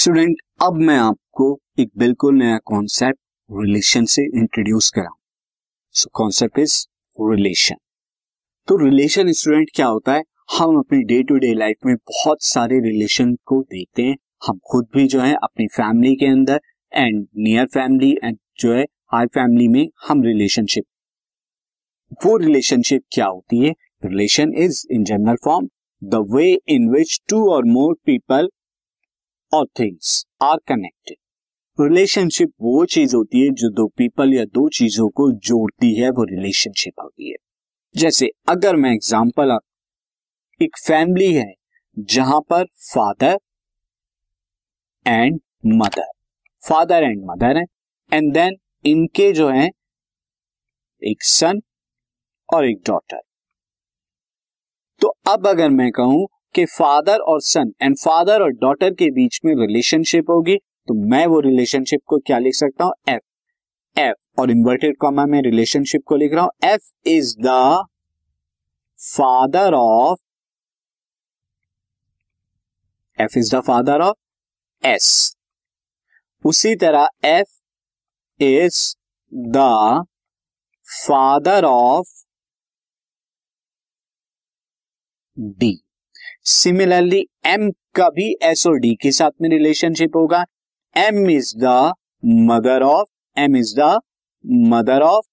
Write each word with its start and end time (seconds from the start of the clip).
Student 0.00 0.36
अब 0.62 0.74
मैं 0.88 0.96
आपको 0.96 1.44
एक 1.80 1.90
बिल्कुल 1.98 2.34
नया 2.38 2.58
कॉन्सेप्ट 2.66 3.18
रिलेशन 3.60 4.04
से 4.12 4.22
इंट्रोड्यूस 4.40 4.90
कराऊ 4.96 5.14
सो 6.00 6.10
कॉन्सेप्ट 6.18 6.58
इज 6.58 6.74
रिलेशन 7.30 7.76
तो 8.68 8.76
रिलेशन 8.84 9.32
स्टूडेंट 9.38 9.70
क्या 9.76 9.86
होता 9.86 10.12
है 10.14 10.22
हम 10.58 10.76
अपनी 10.78 11.02
डे 11.12 11.22
टू 11.28 11.36
डे 11.44 11.52
लाइफ 11.58 11.86
में 11.86 11.94
बहुत 11.96 12.42
सारे 12.50 12.78
रिलेशन 12.88 13.34
को 13.52 13.60
देखते 13.62 14.02
हैं 14.06 14.14
हम 14.48 14.58
खुद 14.72 14.86
भी 14.96 15.06
जो 15.14 15.20
है 15.20 15.34
अपनी 15.42 15.66
फैमिली 15.76 16.14
के 16.22 16.26
अंदर 16.26 16.60
एंड 16.96 17.26
नियर 17.48 17.66
फैमिली 17.74 18.10
एंड 18.24 18.38
जो 18.60 18.72
है 18.74 18.84
हाई 19.14 19.26
फैमिली 19.38 19.66
में 19.78 19.86
हम 20.08 20.22
रिलेशनशिप 20.24 20.84
वो 22.24 22.36
रिलेशनशिप 22.46 23.02
क्या 23.14 23.26
होती 23.26 23.64
है 23.64 23.74
relation 24.04 24.52
is 24.66 24.82
in 24.98 25.04
general 25.12 25.36
form 25.44 25.68
the 26.14 26.24
way 26.34 26.50
in 26.76 26.88
which 26.94 27.20
two 27.30 27.44
or 27.54 27.64
more 27.78 27.94
people 28.06 28.48
or 29.54 29.66
things 29.78 30.24
are 30.42 30.56
connected 30.68 31.16
relationship 31.80 32.50
वो 32.62 32.84
चीज 32.94 33.14
होती 33.14 33.44
है 33.44 33.50
जो 33.60 33.68
दो 33.74 33.86
पीपल 33.96 34.32
या 34.34 34.44
दो 34.54 34.68
चीजों 34.78 35.08
को 35.20 35.30
जोड़ती 35.50 35.94
है 36.00 36.10
वो 36.18 36.24
रिलेशनशिप 36.30 37.00
होती 37.02 37.30
है 37.30 37.36
जैसे 38.00 38.30
अगर 38.48 38.76
मैं 38.82 38.92
एग्जाम्पल 38.94 39.58
एक 40.62 40.76
फैमिली 40.86 41.32
है 41.34 41.52
जहां 42.14 42.40
पर 42.50 42.64
father 42.92 43.38
and 45.06 45.40
mother 45.82 46.10
father 46.68 47.02
and 47.04 47.22
mother 47.30 47.56
है 47.56 47.64
एंड 48.12 48.32
देन 48.34 48.56
इनके 48.90 49.32
जो 49.32 49.48
है 49.50 49.68
एक 51.10 51.22
सन 51.24 51.60
और 52.54 52.64
एक 52.70 52.82
डॉटर 52.86 53.20
तो 55.00 55.08
अब 55.32 55.46
अगर 55.48 55.68
मैं 55.70 55.90
कहूं 55.96 56.26
कि 56.54 56.64
फादर 56.66 57.18
और 57.32 57.40
सन 57.42 57.72
एंड 57.82 57.96
फादर 57.98 58.42
और 58.42 58.50
डॉटर 58.60 58.94
के 59.00 59.10
बीच 59.14 59.40
में 59.44 59.54
रिलेशनशिप 59.66 60.30
होगी 60.30 60.56
तो 60.88 60.94
मैं 61.08 61.26
वो 61.26 61.40
रिलेशनशिप 61.40 62.00
को 62.08 62.18
क्या 62.26 62.38
लिख 62.38 62.54
सकता 62.54 62.84
हूं 62.84 63.12
एफ 63.12 63.98
एफ 64.00 64.40
और 64.40 64.50
इन्वर्टेड 64.50 64.96
कॉमा 65.00 65.24
में 65.26 65.40
रिलेशनशिप 65.42 66.02
को 66.06 66.16
लिख 66.16 66.32
रहा 66.34 66.44
हूं 66.44 66.68
F 66.68 66.90
is 67.16 67.34
the 67.46 67.84
father 69.12 69.74
of 69.74 70.18
F 73.20 73.36
is 73.36 73.54
the 73.54 73.60
father 73.66 74.00
of 74.00 74.14
S 74.86 75.08
उसी 76.46 76.74
तरह 76.82 77.08
F 77.28 78.42
is 78.42 78.94
the 79.56 79.64
father 81.08 81.64
of 81.64 82.14
D 85.38 85.78
similarly 86.50 87.18
M 87.46 87.68
का 87.94 88.08
भी 88.18 88.24
एस 88.50 88.66
और 88.66 88.78
डी 88.80 88.94
के 89.02 89.10
साथ 89.12 89.30
में 89.42 89.48
रिलेशनशिप 89.50 90.14
होगा 90.16 90.42
M 90.96 91.28
is 91.30 91.52
the 91.62 91.72
mother 92.50 92.82
of 92.82 93.06
M 93.40 93.56
is 93.56 93.74
the 93.78 93.88
mother 94.70 95.02
of 95.08 95.24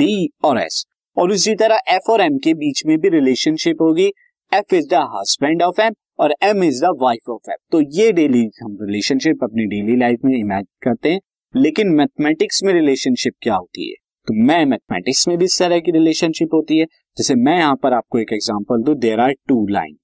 D 0.00 0.28
और 0.44 0.58
एस 0.62 0.84
और 1.18 1.30
उसी 1.32 1.54
तरह 1.62 1.80
एफ 1.94 2.10
और 2.10 2.20
एम 2.24 2.36
के 2.44 2.54
बीच 2.64 2.84
में 2.86 2.96
भी 3.00 3.08
रिलेशनशिप 3.16 3.82
होगी 3.82 4.06
F 4.54 4.72
is 4.80 4.88
the 4.92 5.02
husband 5.14 5.62
of 5.68 5.80
M 5.86 5.94
और 6.24 6.34
M 6.50 6.62
is 6.64 6.80
the 6.84 6.94
wife 7.02 7.30
of 7.36 7.48
M 7.50 7.56
तो 7.72 7.80
ये 8.00 8.10
डेली 8.20 8.44
हम 8.62 8.76
रिलेशनशिप 8.82 9.44
अपनी 9.44 9.66
डेली 9.76 9.96
लाइफ 10.04 10.24
में 10.24 10.36
इमेजिन 10.38 10.68
करते 10.90 11.12
हैं 11.12 11.20
लेकिन 11.62 11.94
मैथमेटिक्स 12.02 12.62
में 12.64 12.72
रिलेशनशिप 12.74 13.34
क्या 13.42 13.54
होती 13.54 13.90
है 13.90 13.96
तो 14.28 14.34
मैं 14.46 14.64
मैथमेटिक्स 14.70 15.26
में 15.28 15.36
भी 15.38 15.44
इस 15.44 15.58
तरह 15.58 15.80
की 15.86 15.92
रिलेशनशिप 15.92 16.52
होती 16.54 16.76
है 16.78 16.84
जैसे 17.18 17.34
मैं 17.34 17.56
यहां 17.58 17.76
पर 17.82 17.92
आपको 17.94 18.18
एक 18.18 18.32
एग्जाम्पल 18.32 18.82
दू 18.88 18.92
there 19.04 19.20
are 19.20 19.32
two 19.48 19.54
line 19.76 19.96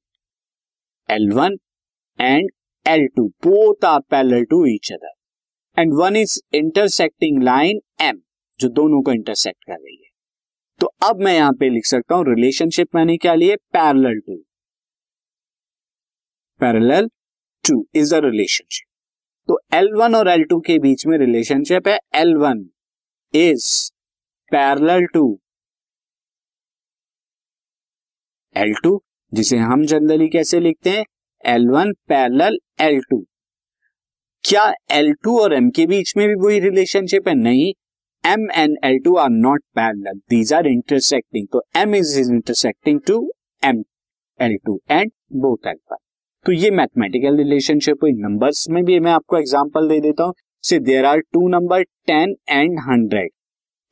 L 1.14 1.28
one 1.32 1.56
and 2.20 2.48
L 2.92 3.06
two 3.16 3.24
both 3.46 3.84
are 3.90 4.00
parallel 4.10 4.44
to 4.50 4.64
each 4.74 4.92
other 4.92 5.80
and 5.80 5.92
one 6.00 6.16
is 6.16 6.40
intersecting 6.54 7.42
line 7.48 7.80
M 8.08 8.18
जो 8.60 8.68
दोनों 8.80 9.02
को 9.06 9.12
इंटरसेक्ट 9.12 9.64
कर 9.64 9.72
रही 9.74 9.94
है 9.96 10.06
तो 10.80 10.86
अब 11.08 11.20
मैं 11.24 11.34
यहां 11.34 11.52
पे 11.60 11.68
लिख 11.74 11.86
सकता 11.86 12.14
हूं 12.14 12.24
रिलेशनशिप 12.28 12.94
मैंने 12.94 13.16
क्या 13.26 13.34
लिए 13.42 13.56
parallel 13.76 14.18
to 14.26 14.36
parallel 16.64 17.08
to 17.68 17.78
is 18.02 18.14
a 18.14 18.18
relationship 18.24 18.86
तो 19.48 19.58
L1 19.74 20.14
और 20.14 20.28
L2 20.36 20.60
के 20.66 20.78
बीच 20.78 21.06
में 21.06 21.16
रिलेशनशिप 21.18 21.88
है 21.88 21.98
L1 22.24 22.64
is 23.38 23.64
parallel 24.52 25.04
to 25.14 25.22
L 28.56 28.72
two 28.84 28.92
जिसे 29.34 29.56
हम 29.58 29.84
जनरली 29.86 30.28
कैसे 30.36 30.60
लिखते 30.60 30.90
हैं 30.90 31.04
L 31.54 31.68
one 31.70 31.92
parallel 32.08 32.56
L 32.82 33.00
two 33.10 33.18
क्या 34.48 34.62
एल 34.98 35.12
टू 35.24 35.38
और 35.40 35.52
एम 35.54 35.68
के 35.76 35.86
बीच 35.86 36.14
में 36.16 36.26
भी 36.28 36.34
वही 36.46 36.60
रिलेशनशिप 36.68 37.28
है 37.28 37.34
नहीं 37.42 37.72
M 38.32 38.48
and 38.50 38.76
L 38.84 38.98
two 39.04 39.16
are 39.24 39.30
not 39.30 39.62
parallel 39.78 40.18
these 40.30 40.52
are 40.60 40.66
intersecting 40.66 41.46
तो 41.52 41.62
M 41.82 41.94
is 41.94 42.16
is 42.20 42.30
intersecting 42.34 43.00
to 43.06 43.20
M 43.64 43.82
L 44.42 44.56
two 44.66 44.80
and 44.90 45.10
both 45.44 45.66
L 45.66 45.78
one 45.92 45.98
तो 46.46 46.52
ये 46.52 46.70
मैथमेटिकल 46.80 47.36
रिलेशनशिप 47.44 48.02
हुई 48.02 48.12
नंबर्स 48.26 48.66
में 48.70 48.84
भी 48.84 48.98
मैं 49.08 49.12
आपको 49.12 49.38
एग्जांपल 49.38 49.88
दे 49.88 50.00
देता 50.08 50.24
हूं 50.24 50.82
there 50.84 51.04
are 51.06 51.18
two 51.32 51.48
number 51.48 51.82
ten 52.06 52.34
and 52.50 52.78
hundred 52.90 53.30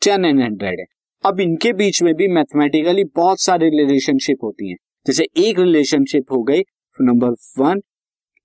ten 0.05 0.25
and 0.25 0.43
hundred 0.43 0.81
है 0.81 0.87
अब 1.27 1.41
इनके 1.41 1.73
बीच 1.73 2.03
में 2.03 2.15
भी 2.15 2.29
मैथमेटिकली 2.33 3.05
बहुत 3.17 3.41
सारे 3.41 3.69
रिलेशनशिप 3.71 4.43
होती 4.45 4.69
हैं 4.71 4.77
जैसे 5.07 5.27
एक 5.47 5.59
रिलेशनशिप 5.59 6.33
हो 6.33 6.43
गई 6.51 6.61
number 7.03 7.31
one 7.59 7.81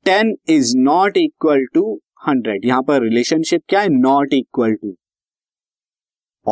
ten 0.05 0.35
is 0.49 0.73
not 0.77 1.17
equal 1.17 1.65
to 1.73 1.83
hundred 2.27 2.65
यहां 2.65 2.81
पर 2.87 3.01
रिलेशनशिप 3.03 3.61
क्या 3.69 3.81
है 3.81 3.89
नॉट 3.89 4.33
इक्वल 4.33 4.73
टू 4.81 4.95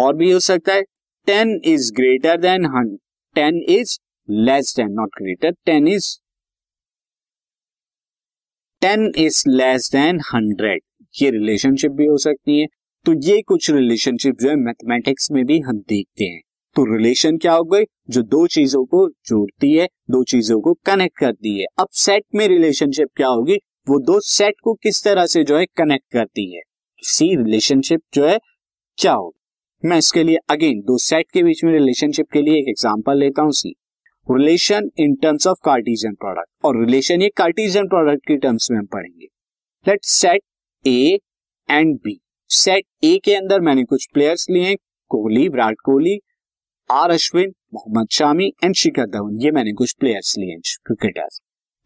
और 0.01 0.15
भी 0.15 0.31
हो 0.31 0.39
सकता 0.49 0.73
है 0.73 0.81
ten 1.27 1.59
is 1.73 1.91
greater 1.95 2.37
than 2.41 2.95
ten 3.35 3.61
is 3.79 3.99
less 4.49 4.73
than 4.77 4.91
not 4.99 5.09
greater 5.21 5.51
ten 5.66 5.87
is 5.87 6.09
ten 8.81 9.11
is 9.25 9.43
less 9.47 9.89
than 9.93 10.19
hundred 10.33 10.81
ये 11.21 11.29
रिलेशनशिप 11.31 11.91
भी 11.91 12.05
हो 12.07 12.17
सकती 12.25 12.59
है 12.59 12.67
तो 13.05 13.13
ये 13.23 13.41
कुछ 13.47 13.69
रिलेशनशिप 13.71 14.37
जो 14.41 14.49
है 14.49 14.55
मैथमेटिक्स 14.61 15.29
में 15.31 15.43
भी 15.49 15.59
हम 15.67 15.77
देखते 15.89 16.23
हैं 16.25 16.41
तो 16.75 16.83
रिलेशन 16.95 17.37
क्या 17.45 17.53
हो 17.53 17.63
गई 17.73 17.83
जो 18.15 18.21
दो 18.33 18.45
चीजों 18.55 18.83
को 18.85 19.07
जोड़ती 19.27 19.71
है 19.75 19.85
दो 20.11 20.23
चीजों 20.31 20.59
को 20.61 20.73
कनेक्ट 20.85 21.17
करती 21.19 21.57
है 21.59 21.65
अब 21.79 21.87
सेट 22.05 22.23
में 22.35 22.47
रिलेशनशिप 22.47 23.09
क्या 23.17 23.27
होगी 23.27 23.55
वो 23.89 23.99
दो 24.11 24.19
सेट 24.29 24.55
को 24.63 24.73
किस 24.83 25.03
तरह 25.03 25.25
से 25.35 25.43
जो 25.43 25.57
है 25.57 25.65
कनेक्ट 25.77 26.05
करती 26.13 26.49
है 26.55 26.61
सी 27.15 27.35
रिलेशनशिप 27.43 28.01
जो 28.13 28.27
है 28.27 28.37
क्या 29.01 29.13
होगी 29.13 29.87
मैं 29.89 29.97
इसके 29.97 30.23
लिए 30.23 30.37
अगेन 30.51 30.81
दो 30.87 30.97
सेट 31.07 31.31
के 31.33 31.43
बीच 31.43 31.63
में 31.63 31.71
रिलेशनशिप 31.73 32.27
के 32.33 32.41
लिए 32.41 32.59
एक 32.59 32.67
एग्जांपल 32.69 33.19
लेता 33.19 33.41
हूं 33.41 33.51
see 33.61 33.73
relation 34.31 34.89
in 34.99 35.16
terms 35.21 35.47
of 35.47 35.57
Cartesian 35.66 36.13
product 36.23 36.66
और 36.66 36.79
रिलेशन 36.85 37.21
ये 37.21 37.29
कार्टिजन 37.37 37.87
प्रोडक्ट 37.93 38.27
के 38.27 38.37
टर्म्स 38.47 38.69
में 38.71 38.77
हम 38.77 38.85
पढ़ेंगे 38.93 39.27
let 39.87 40.05
set 40.05 40.41
A 40.87 41.17
and 41.69 41.95
B 42.03 42.19
set 42.51 42.83
A 43.03 43.17
के 43.25 43.33
अंदर 43.35 43.59
मैंने 43.61 43.83
कुछ 43.89 44.07
प्लेयर्स 44.13 44.45
लिए 44.49 44.67
हैं 44.67 44.75
कोहली 45.09 45.47
विराट 45.49 45.75
कोहली 45.85 46.17
आर 46.91 47.11
अश्विन 47.11 47.51
मोहम्मद 47.73 48.07
शामी 48.11 48.47
एंड 48.63 48.75
शिखर 48.75 49.05
धवन 49.15 49.35
ये 49.41 49.51
मैंने 49.57 49.73
कुछ 49.81 49.93
प्लेयर्स 49.99 50.33
लिए 50.39 50.51
हैं 50.51 50.59
क्रिकेटर्स 50.85 51.39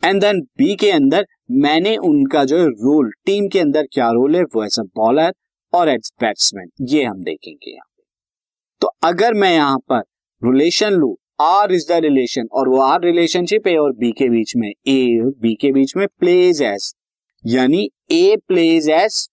एंड 0.06 0.22
देन 0.22 0.40
बी 0.58 0.76
के 0.80 0.92
अंदर 0.92 1.26
मैंने 1.66 1.96
उनका 2.10 2.44
जो 2.52 2.64
रोल 2.68 3.12
टीम 3.26 3.48
के 3.54 3.60
अंदर 3.60 3.88
क्या 3.94 4.10
रोल 4.18 4.36
है 4.36 4.44
वो 4.56 4.64
एज 4.66 4.80
अ 4.80 4.84
बॉलर 4.98 5.34
और 5.78 5.90
एज 5.90 6.12
बैट्समैन 6.22 6.70
ये 6.94 7.04
हम 7.04 7.24
देखेंगे 7.24 7.72
यहाँ 7.72 7.88
पे 7.98 8.04
तो 8.82 8.92
अगर 9.08 9.34
मैं 9.44 9.54
यहाँ 9.54 9.78
पर 9.92 10.02
रिलेशन 10.50 10.94
लू 10.94 11.18
आर 11.42 11.72
इज 11.74 11.88
द 11.90 12.00
रिलेशन 12.06 12.48
और 12.56 12.70
वो 12.70 12.80
आर 12.88 13.02
रिलेशनशिप 13.06 13.68
है 13.68 13.78
और 13.80 13.92
बी 14.00 14.12
के 14.18 14.30
बीच 14.30 14.56
में 14.58 14.72
ए 14.88 14.98
और 15.26 15.32
बी 15.42 15.54
के 15.62 15.72
बीच 15.72 15.96
में 15.98 16.08
प्लेज 16.20 16.62
एज 16.72 16.94
यानी 17.56 17.88
ए 18.12 18.36
प्लेज 18.48 18.90
एज 19.04 19.28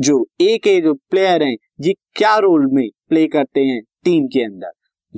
जो 0.00 0.24
ए 0.40 0.56
के 0.62 0.80
जो 0.80 0.92
प्लेयर 1.10 1.42
हैं 1.42 1.56
ये 1.84 1.92
क्या 2.16 2.36
रोल 2.44 2.66
में 2.74 2.88
प्ले 3.08 3.26
करते 3.34 3.60
हैं 3.64 3.80
टीम 4.04 4.26
के 4.32 4.42
अंदर 4.44 4.70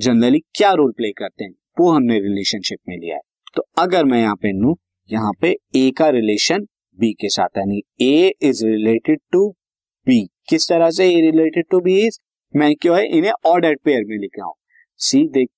जनरली 0.05 0.39
क्या 0.57 0.71
रोल 0.79 0.91
प्ले 0.97 1.11
करते 1.17 1.43
हैं 1.43 1.51
वो 1.79 1.89
हमने 1.91 2.19
रिलेशनशिप 2.21 2.79
में 2.89 2.97
लिया 2.97 3.15
है 3.15 3.21
तो 3.55 3.63
अगर 3.81 4.05
मैं 4.05 4.19
यहाँ 4.21 4.35
पे 4.41 4.51
लू 4.59 4.77
यहाँ 5.11 5.31
पे 5.41 5.55
ए 5.75 5.89
का 5.97 6.09
रिलेशन 6.15 6.65
बी 6.99 7.11
के 7.21 7.29
साथ 7.29 7.57
यानी 7.57 7.81
A 8.01 8.31
is 8.49 8.63
related 8.65 9.19
to 9.31 9.47
B 10.07 10.19
किस 10.49 10.67
तरह 10.69 10.89
से 10.99 11.09
A 11.13 11.19
related 11.29 11.65
to 11.71 11.79
B 11.87 11.97
is 12.07 12.19
मैं 12.55 12.73
क्यों 12.81 12.97
है 12.97 13.05
इन्हें 13.17 13.31
ऑर्डर 13.49 13.75
पेयर 13.85 14.03
में 14.07 14.17
लिख 14.17 14.37
रहा 14.37 14.45
हूँ 14.47 14.55
सी 15.07 15.27
देख 15.33 15.49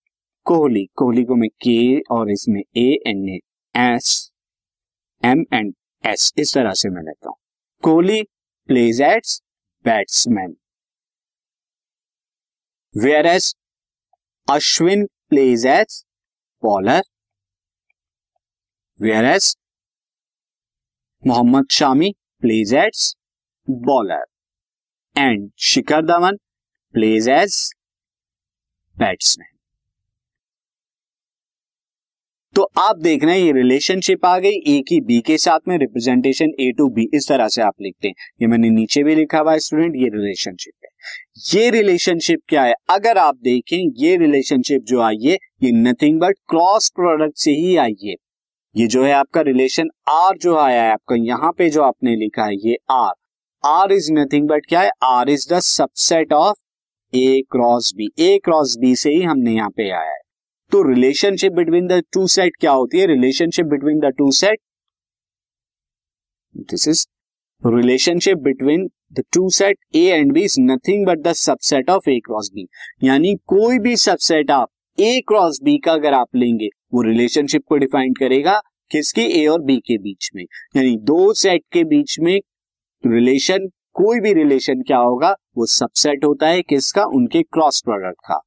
कोहली 0.51 0.85
कोहली 0.97 1.23
को 1.25 1.35
मैं 1.35 1.49
के 1.65 1.79
और 2.19 2.31
इसमें 2.31 2.61
A 2.77 2.87
N 3.07 3.27
S 3.77 4.09
M 5.25 5.45
and 5.53 5.73
S 6.07 6.31
इस 6.39 6.53
तरह 6.53 6.71
से 6.81 6.89
मैं 6.89 7.03
लेता 7.03 7.29
हूँ 7.29 7.35
Kohli 7.83 8.21
plays 8.69 8.99
as 9.01 9.39
batsman, 9.87 10.51
whereas 13.05 13.55
Ashwin 14.57 15.05
plays 15.29 15.65
as 15.77 16.03
bowler, 16.61 17.01
whereas 19.07 19.55
Mohammad 21.25 21.69
Shami 21.79 22.13
plays 22.39 22.73
as 22.85 23.13
bowler, 23.67 24.23
and 25.25 25.51
Shikhar 25.73 26.07
Dhawan 26.13 26.41
plays 26.93 27.29
as 27.41 27.53
batsman. 28.97 29.37
तो 32.59 32.63
आप 32.77 32.97
देख 32.99 33.23
रहे 33.23 33.35
हैं 33.39 33.45
ये 33.45 33.51
रिलेशनशिप 33.53 34.25
आ 34.25 34.37
गई 34.45 34.49
ए 34.67 34.79
की 34.87 34.99
बी 35.09 35.19
के 35.27 35.37
साथ 35.43 35.59
में 35.67 35.77
रिप्रेजेंटेशन 35.79 36.47
ए 36.61 36.69
टू 36.77 36.87
बी 36.95 37.07
इस 37.17 37.27
तरह 37.27 37.47
से 37.55 37.61
आप 37.61 37.73
लिखते 37.81 38.07
हैं 38.07 38.13
ये 38.41 38.47
मैंने 38.53 38.69
नीचे 38.69 39.03
भी 39.03 39.13
लिखा 39.15 39.39
हुआ 39.39 39.51
है 39.53 39.59
स्टूडेंट 39.67 39.93
ये 39.97 40.09
रिलेशनशिप 40.15 40.73
है 40.85 40.89
ये 41.59 41.69
रिलेशनशिप 41.77 42.41
क्या 42.49 42.63
है 42.63 42.73
अगर 42.97 43.17
आप 43.23 43.35
देखें 43.49 43.77
ये 44.03 44.15
रिलेशनशिप 44.25 44.83
जो 44.91 44.99
आई 45.01 45.21
है 45.25 45.37
ये 45.63 45.71
नथिंग 45.81 46.19
बट 46.21 46.35
क्रॉस 46.49 46.89
प्रोडक्ट 46.95 47.37
से 47.43 47.51
ही 47.61 47.75
आई 47.87 47.95
है 48.03 48.15
ये 48.77 48.87
जो 48.95 49.03
है 49.05 49.13
आपका 49.21 49.41
रिलेशन 49.51 49.89
आर 50.17 50.37
जो 50.47 50.57
आया 50.67 50.83
है 50.83 50.91
आपका 50.91 51.15
यहाँ 51.31 51.51
पे 51.57 51.69
जो 51.77 51.83
आपने 51.89 52.15
लिखा 52.25 52.45
है 52.45 52.55
ये 52.67 52.77
R 53.01 53.11
R 53.75 53.91
is 54.01 54.09
nothing 54.19 54.47
but 54.47 54.65
क्या 54.69 54.81
है 54.81 54.91
R 55.15 55.29
is 55.39 55.47
the 55.53 55.59
subset 55.73 56.33
of 56.43 56.55
A 57.15 57.41
cross 57.51 57.93
B 57.97 58.09
A 58.29 58.37
cross 58.45 58.75
B 58.81 58.95
से 59.05 59.15
ही 59.15 59.21
हमने 59.33 59.55
यहाँ 59.55 59.69
पे 59.77 59.89
आया 59.91 60.11
है 60.11 60.27
तो 60.71 60.81
relationship 60.83 61.53
between 61.53 61.85
the 61.87 61.93
two 62.13 62.25
set 62.31 62.55
क्या 62.59 62.71
होती 62.71 62.99
है 62.99 63.05
relationship 63.07 63.65
between 63.65 63.99
the 63.99 64.11
two 64.17 64.29
set 64.39 64.59
this 66.69 66.87
is 66.87 67.05
relationship 67.65 68.37
between 68.47 68.85
the 69.19 69.23
two 69.33 69.49
set 69.55 69.77
A 69.95 70.03
and 70.17 70.31
B 70.33 70.43
is 70.45 70.55
nothing 70.59 71.05
but 71.05 71.19
the 71.27 71.31
subset 71.39 71.89
of 71.89 72.07
A 72.09 72.17
cross 72.25 72.49
B 72.53 72.67
यानी 73.03 73.33
कोई 73.53 73.79
भी 73.87 73.95
सबसेट 74.03 74.51
आप 74.51 74.67
ए 75.07 75.19
क्रॉस 75.27 75.59
बी 75.63 75.77
का 75.85 75.93
अगर 75.93 76.13
आप 76.13 76.35
लेंगे 76.35 76.67
वो 76.93 77.01
रिलेशनशिप 77.09 77.63
को 77.69 77.77
डिफाइन 77.85 78.13
करेगा 78.19 78.59
किसके 78.91 79.21
ए 79.41 79.45
और 79.53 79.61
बी 79.61 79.77
के 79.87 79.97
बीच 80.03 80.29
में 80.35 80.43
यानी 80.43 80.95
दो 81.11 81.21
सेट 81.45 81.63
के 81.73 81.83
बीच 81.95 82.19
में 82.27 82.37
रिलेशन 83.07 83.67
कोई 84.01 84.19
भी 84.21 84.33
रिलेशन 84.41 84.81
क्या 84.87 84.97
होगा 84.97 85.31
वो 85.57 85.65
सबसेट 85.79 86.23
होता 86.25 86.47
है 86.47 86.61
किसका 86.75 87.05
उनके 87.21 87.43
क्रॉस 87.43 87.81
प्रोडक्ट 87.85 88.17
का 88.29 88.41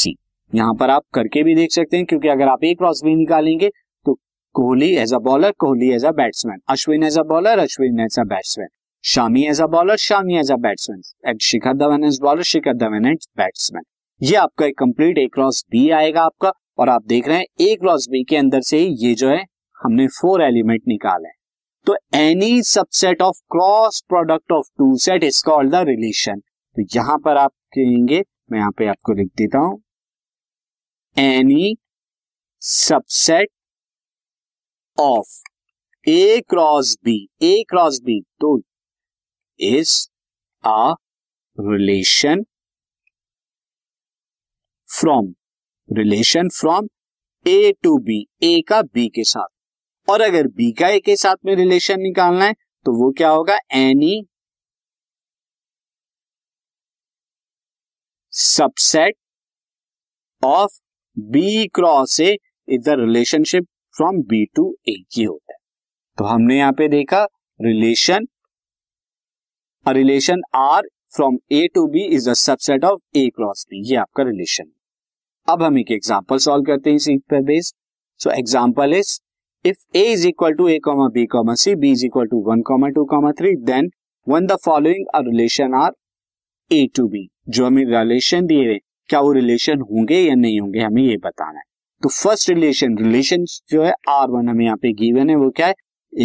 सी 0.00 0.16
यहां 0.54 0.74
पर 0.80 0.90
आप 0.90 1.02
करके 1.14 1.42
भी 1.44 1.54
देख 1.54 1.72
सकते 1.72 1.96
हैं 1.96 2.06
क्योंकि 2.06 2.28
अगर 2.28 2.48
आप 2.48 2.64
एक 2.64 2.76
क्रॉस 2.78 3.00
भी 3.04 3.14
निकालेंगे 3.16 3.68
तो 4.06 4.12
Kohli 4.54 4.90
as 5.04 5.12
a 5.14 5.18
bowler 5.28 5.50
Kohli 5.62 5.88
as 5.94 6.04
a 6.06 6.10
batsman 6.18 6.58
Ashwin 6.70 7.02
as 7.04 7.18
a 7.18 7.22
bowler 7.30 7.58
Ashwin 7.58 8.00
as 8.04 8.18
a 8.20 8.24
batsman 8.34 8.68
Shami 9.14 9.42
as 9.50 9.60
a 9.60 9.66
bowler 9.74 9.96
Shami 10.04 10.36
as 10.38 10.52
a 10.52 10.56
batsman 10.66 11.00
and 11.28 11.40
Shikhar 11.46 11.74
Dhawan 11.76 12.04
as 12.10 12.18
bowler 12.22 12.42
Shikhar 12.52 12.74
Dhawan 12.84 13.06
as 13.12 13.26
batsman 13.36 13.82
ये 14.26 14.36
आपका 14.46 14.66
एक 14.66 14.78
complete 14.78 15.18
ए 15.18 15.26
cross 15.34 15.64
B 15.70 15.88
आएगा 16.00 16.22
आपका 16.30 16.52
और 16.80 16.88
आप 16.88 17.04
देख 17.08 17.28
रहे 17.28 17.38
हैं 17.38 17.66
ए 17.68 17.74
क्रॉस 17.80 18.06
बी 18.10 18.22
के 18.28 18.36
अंदर 18.36 18.60
से 18.68 18.78
ही 18.78 18.94
ये 19.06 19.14
जो 19.24 19.28
है 19.30 19.44
हमने 19.84 20.06
फोर 20.20 20.42
एलिमेंट 20.42 20.82
निकाले 20.88 21.28
तो 21.86 21.96
any 22.18 22.60
subset 22.66 23.22
of 23.22 23.38
cross 23.52 24.02
product 24.08 24.52
of 24.52 24.68
two 24.78 24.96
set 25.06 25.24
is 25.24 25.42
called 25.46 25.72
the 25.72 25.84
relation 25.88 26.38
तो 26.40 26.82
यहां 26.96 27.18
पर 27.24 27.36
आप 27.36 27.50
कहेंगे 27.76 28.22
मैं 28.52 28.58
यहां 28.58 28.70
पे 28.78 28.86
आपको 28.94 29.12
लिख 29.18 29.28
देता 29.38 29.58
हूं 29.66 29.76
any 31.18 31.76
subset 32.68 33.48
of 35.00 35.28
A 36.08 36.40
cross 36.50 36.96
B 37.04 37.14
A 37.42 37.62
cross 37.70 38.00
B 38.04 38.20
तो 38.40 38.56
is 39.68 39.92
a 40.66 40.90
relation 41.60 42.42
from 44.98 45.32
relation 45.98 46.48
from 46.58 46.88
A 47.48 47.72
to 47.82 47.96
B 48.04 48.20
A 48.44 48.60
का 48.68 48.80
बी 48.94 49.08
के 49.14 49.24
साथ 49.34 50.10
और 50.10 50.20
अगर 50.22 50.46
बी 50.56 50.70
का 50.78 50.88
ए 50.94 50.98
के 51.06 51.16
साथ 51.16 51.36
में 51.46 51.54
रिलेशन 51.56 52.00
निकालना 52.00 52.44
है 52.44 52.52
तो 52.84 52.92
वो 53.02 53.10
क्या 53.18 53.28
होगा 53.30 53.58
any 53.80 54.20
subset 58.46 59.16
of 60.44 60.80
B 61.18 61.66
cross 61.74 62.18
A 62.20 62.36
is 62.74 62.80
the 62.84 62.92
relationship 62.98 63.66
from 63.96 64.16
B 64.28 64.44
to 64.56 64.64
A 64.88 64.92
ये 65.16 65.24
होता 65.24 65.52
है 65.52 65.56
तो 66.18 66.24
हमने 66.24 66.56
यहाँ 66.58 66.72
पे 66.78 66.88
देखा 66.88 67.22
relation 67.62 68.26
relation 69.94 70.40
R 70.56 70.88
from 71.16 71.36
A 71.52 71.66
to 71.74 71.86
B 71.90 72.02
is 72.14 72.28
the 72.28 72.32
subset 72.40 72.84
of 72.84 73.00
A 73.16 73.28
cross 73.36 73.64
B 73.70 73.82
ये 73.90 73.96
आपका 73.96 74.22
रिलेशन 74.30 74.64
है 74.66 74.72
अब 75.54 75.62
हम 75.62 75.78
एक 75.78 75.90
एग्जाम्पल 75.92 76.38
सॉल्व 76.46 76.64
करते 76.66 76.90
हैं 76.90 76.96
इसी 76.96 77.16
पर 77.30 77.42
based 77.52 77.74
so 78.22 78.30
example 78.30 78.94
is 78.98 79.20
if 79.66 79.78
A 79.96 80.02
is 80.12 80.26
equal 80.26 80.52
to 80.58 80.68
A 80.68 80.78
comma 80.84 81.08
B 81.14 81.24
comma 81.36 81.54
C 81.64 81.74
B 81.84 81.90
is 81.92 82.04
equal 82.04 82.26
to 82.30 82.40
one 82.48 82.62
comma 82.72 82.88
two 82.98 83.04
comma 83.14 83.32
three 83.38 83.54
then 83.72 83.90
one 84.34 84.46
the 84.46 84.56
following 84.64 85.06
relation 85.28 85.74
R 85.84 85.94
A 86.74 86.86
to 86.96 87.08
B 87.08 87.28
जो 87.48 87.66
हमें 87.66 87.84
relation 87.98 88.46
दिए 88.46 88.70
हैं 88.72 88.78
क्या 89.08 89.20
वो 89.20 89.32
relation 89.32 89.80
होंगे 89.90 90.18
या 90.18 90.34
नहीं 90.34 90.60
होंगे 90.60 90.80
हमें 90.80 91.02
ये 91.02 91.16
बताना 91.24 91.58
है 91.58 91.64
तो 92.02 92.08
फर्स्ट 92.22 92.48
रिलेशन 92.50 92.96
रिलेशन 92.98 93.44
जो 93.70 93.82
है 93.84 93.92
आर 94.10 94.30
वन 94.30 94.48
हमें 94.48 94.64
यहाँ 94.64 94.76
पे 94.82 94.92
गिवन 95.00 95.30
है 95.30 95.36
वो 95.36 95.50
क्या 95.56 95.66
है 95.66 95.74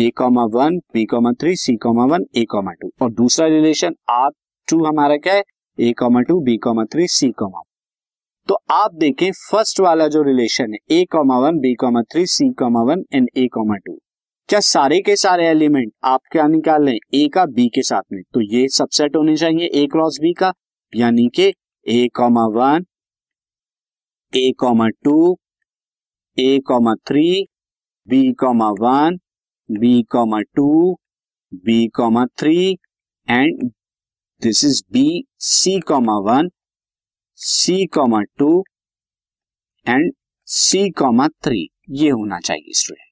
A 0.04 0.10
comma 0.18 0.44
one 0.54 0.78
B 0.94 1.06
comma 1.14 1.32
three 1.42 1.56
C 1.64 1.76
comma 1.86 2.06
one 2.14 2.26
A 2.38 2.44
comma 2.52 2.72
two 2.82 2.92
और 3.06 3.12
दूसरा 3.14 3.48
रिलेशन 3.48 3.96
आर 4.10 4.30
टू 4.70 4.84
हमारा 4.86 5.16
क्या 5.28 5.34
है 5.34 5.44
A 5.88 5.92
comma 6.00 6.22
two 6.30 6.40
B 6.46 6.58
comma 6.64 6.84
three 6.94 7.08
C 7.16 7.30
comma 7.40 7.62
तो 8.48 8.60
आप 8.72 8.94
देखें 9.02 9.32
फर्स्ट 9.52 9.80
वाला 9.80 10.08
जो 10.14 10.22
रिलेशन 10.24 10.74
है 10.74 11.00
A 11.00 11.04
comma 11.12 11.40
one 11.40 11.60
B 11.62 11.74
comma 11.82 12.02
three 12.14 12.26
C 12.36 12.50
comma 12.60 12.82
one 12.92 13.04
and 13.14 13.30
A 13.38 13.48
comma 13.54 13.76
two 13.86 13.98
क्या 14.50 14.60
सारे 14.74 15.00
के 15.06 15.16
सारे 15.26 15.48
एलिमेंट 15.50 15.92
आप 16.14 16.20
क्या 16.32 16.48
निकाल 16.58 16.86
लें 16.86 16.98
ए 17.14 17.28
का 17.34 17.46
बी 17.60 17.68
के 17.76 17.82
साथ 17.92 18.04
में 18.14 18.22
तो 18.34 18.42
ये 18.56 18.68
सबसेट 18.78 19.16
होने 19.16 19.36
चाहिए 19.38 19.70
ए 19.82 19.86
क्रॉस 19.92 20.18
बी 20.22 20.34
का 20.40 20.54
यानी 20.96 21.28
कि 21.36 21.54
A 21.88 22.08
comma 22.16 22.46
one 22.56 22.86
A 24.36 24.52
comma 24.60 24.88
two 25.04 25.36
A 26.40 26.58
comma 26.68 26.94
three 27.08 27.30
B 28.10 28.32
comma 28.40 28.70
one 28.80 29.18
B 29.80 30.02
comma 30.12 30.40
two 30.56 30.68
B 31.66 31.88
comma 31.96 32.26
three 32.40 32.72
and 33.30 33.64
this 34.44 34.64
is 34.66 34.82
B 34.94 35.24
C 35.50 35.80
comma 35.88 36.18
one 36.26 36.50
C 37.54 37.86
comma 37.94 38.22
two 38.40 38.52
and 39.88 40.12
C 40.60 40.90
comma 41.00 41.28
three 41.44 41.68
ये 42.02 42.10
होना 42.10 42.40
चाहिए 42.50 42.74
student 42.80 43.10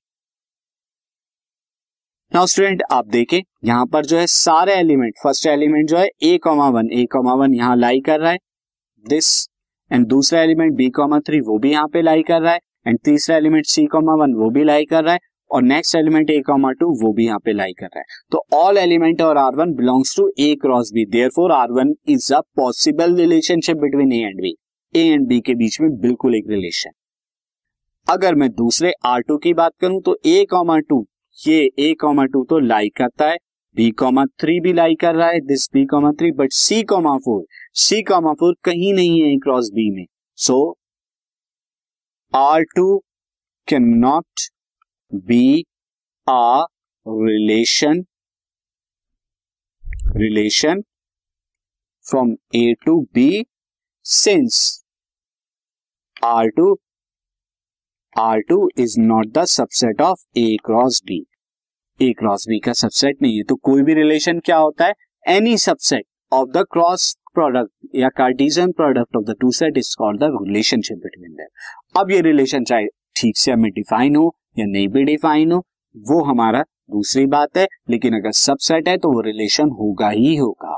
now 2.36 2.45
student 2.53 2.81
आप 2.91 3.07
देखें 3.15 3.39
यहां 3.65 3.86
पर 3.93 4.05
जो 4.05 4.17
है 4.19 4.25
सारे 4.36 4.74
एलिमेंट 4.79 5.13
फर्स्ट 5.24 5.45
एलिमेंट 5.53 5.89
जो 5.89 5.97
है 5.97 6.07
A 6.31 6.38
comma 6.43 6.69
one 6.77 6.89
A 6.93 7.05
comma 7.12 7.33
one 7.43 7.53
यहां 7.55 7.77
लाई 7.79 8.00
कर 8.07 8.19
रहा 8.19 8.31
है 8.31 8.38
दिस 9.09 9.25
एंड 9.91 10.05
दूसरा 10.07 10.41
एलिमेंट 10.43 10.73
बी 10.75 10.89
कॉमा 10.95 11.19
थ्री 11.27 11.39
वो 11.47 11.57
भी 11.65 11.71
यहाँ 11.71 11.87
पे 11.93 12.01
लाई 12.01 12.21
कर 12.27 12.41
रहा 12.41 12.53
है 12.53 12.59
एंड 12.87 12.97
तीसरा 13.05 13.35
एलिमेंट 13.35 13.65
सी 13.73 13.85
कॉमा 13.91 14.13
वन 14.21 14.33
वो 14.39 14.49
भी 14.57 14.63
लाई 14.63 14.85
कर 14.85 15.03
रहा 15.03 15.13
है 15.13 15.19
और 15.55 15.61
next 15.63 15.95
element 15.95 16.29
A 16.29 16.39
comma 16.47 16.71
two 16.79 16.87
वो 17.01 17.11
भी 17.19 17.25
यहाँ 17.25 17.39
पे 17.45 17.53
लाई 17.53 17.73
कर 17.79 17.85
रहा 17.93 17.99
है 17.99 18.05
तो 18.31 18.43
ऑल 18.57 18.77
एलिमेंट 18.77 19.21
और 19.21 19.37
R 19.37 19.55
one 19.55 19.73
belongs 19.75 20.15
to 20.17 20.27
A 20.47 20.53
cross 20.61 20.91
B 20.93 21.05
therefore 21.35 21.51
R 21.51 21.71
one 21.77 21.93
is 22.15 22.31
a 22.33 22.39
possible 22.55 23.15
relationship 23.19 23.77
between 23.83 24.11
A 24.13 24.19
and 24.27 24.41
B 24.41 24.55
A 24.99 25.03
and 25.13 25.27
B 25.27 25.39
के 25.45 25.55
बीच 25.61 25.79
में 25.81 25.89
बिल्कुल 26.01 26.35
एक 26.35 26.49
रिलेशन 26.49 26.91
अगर 28.13 28.35
मैं 28.43 28.49
दूसरे 28.59 28.93
आर 29.13 29.21
टू 29.27 29.37
की 29.47 29.53
बात 29.61 29.71
करूं 29.81 30.01
तो 30.09 30.17
ए 30.25 30.45
कॉमा 30.51 30.77
टू 30.89 31.05
ये 31.47 31.59
ए 31.89 31.93
कॉमा 32.01 32.25
टू 32.35 32.43
तो 32.49 32.59
लाई 32.71 32.89
करता 32.97 33.29
है 33.29 33.37
बी 33.77 33.89
कॉमा 34.01 34.24
थ्री 34.41 34.60
भी 34.65 34.72
लाई 34.74 34.96
कर 35.01 35.15
रहा 35.15 35.27
है 35.29 35.39
this 35.48 35.67
B 35.74 35.84
comma 35.89 36.12
three 36.19 36.31
but 36.38 36.53
C 36.60 36.81
comma 36.91 37.12
four 37.25 37.43
C 37.81 38.01
comma 38.03 38.31
four 38.39 38.55
कहीं 38.65 38.93
नहीं 38.93 39.22
है 39.24 39.36
क्रॉस 39.43 39.69
बी 39.74 39.89
में 39.96 40.05
so 40.46 40.55
R 42.36 42.63
two 42.75 42.98
cannot 44.05 44.46
be 45.29 45.62
a 46.29 46.63
relation 47.07 48.03
relation 50.24 50.81
from 52.10 52.36
A 52.62 52.74
to 52.86 53.00
B 53.13 53.29
since 54.15 54.60
R 56.34 56.48
two 56.57 56.74
R 58.27 58.39
two 58.50 58.67
is 58.79 58.96
not 59.00 59.31
the 59.38 59.46
subset 59.57 60.01
of 60.12 60.25
A 60.38 60.55
cross 60.65 61.01
B 61.07 61.25
A 62.01 62.12
cross 62.18 62.46
B 62.50 62.58
का 62.66 62.74
subset 62.80 63.22
नहीं 63.22 63.38
है 63.38 63.44
तो 63.50 63.56
कोई 63.68 63.82
भी 63.84 63.94
relation 63.94 64.39
क्या 64.46 64.58
होता 64.58 64.86
है 64.86 64.94
any 65.36 65.58
subset 65.58 66.04
of 66.34 66.48
the 66.56 66.63
cross 66.72 67.13
product 67.34 67.96
या 68.00 68.10
Cartesian 68.18 68.72
product 68.82 69.16
of 69.18 69.24
the 69.30 69.36
two 69.42 69.51
set 69.60 69.77
is 69.77 69.94
called 70.00 70.20
the 70.24 70.30
relationship 70.44 70.98
between 71.04 71.32
them 71.38 72.00
अब 72.01 72.12
ये 72.12 72.22
रिलेशन 72.32 72.63
चाहे 72.72 72.86
ठीक 73.22 73.38
से 73.38 73.51
हमें 73.51 73.70
डिफाइन 73.75 74.16
हो 74.16 74.34
या 74.60 74.66
नहीं 74.66 74.88
भी 74.98 75.04
डिफाइन 75.06 75.51
हो 75.51 75.63
वो 76.10 76.22
हमारा 76.25 76.62
दूसरी 76.92 77.25
बात 77.38 77.58
है 77.58 77.68
लेकिन 77.89 78.20
अगर 78.20 78.32
सबसेट 78.46 78.88
है 78.89 78.98
तो 78.98 79.12
वो 79.13 79.22
रिलेशन 79.32 79.70
होगा 79.80 80.10
ही 80.10 80.36
होगा 80.36 80.77